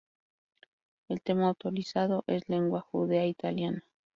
El 1.09 1.21
tema 1.21 1.49
autorizado 1.49 2.23
es 2.25 2.49
"lengua 2.49 2.81
judeo-italiana". 2.81 3.83